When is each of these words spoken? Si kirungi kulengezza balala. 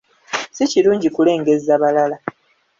Si 0.55 0.63
kirungi 0.71 1.09
kulengezza 1.15 1.73
balala. 1.81 2.17